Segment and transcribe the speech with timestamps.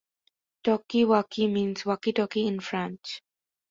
[0.63, 3.21] "Talkie-walkie" means walkie-talkie in French.